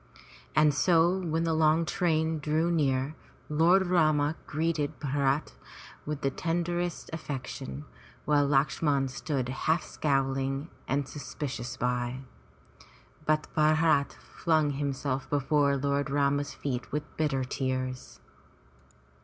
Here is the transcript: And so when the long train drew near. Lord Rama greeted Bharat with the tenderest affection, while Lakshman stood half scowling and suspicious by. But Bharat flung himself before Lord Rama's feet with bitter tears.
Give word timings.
And 0.55 0.73
so 0.73 1.19
when 1.19 1.43
the 1.43 1.53
long 1.53 1.85
train 1.85 2.39
drew 2.39 2.71
near. 2.71 3.13
Lord 3.49 3.85
Rama 3.85 4.35
greeted 4.47 4.99
Bharat 4.99 5.53
with 6.07 6.21
the 6.21 6.31
tenderest 6.31 7.11
affection, 7.13 7.85
while 8.25 8.47
Lakshman 8.47 9.09
stood 9.09 9.49
half 9.49 9.83
scowling 9.83 10.69
and 10.87 11.07
suspicious 11.07 11.77
by. 11.77 12.21
But 13.27 13.45
Bharat 13.53 14.13
flung 14.13 14.71
himself 14.71 15.29
before 15.29 15.77
Lord 15.77 16.09
Rama's 16.09 16.55
feet 16.55 16.91
with 16.91 17.03
bitter 17.15 17.43
tears. 17.43 18.19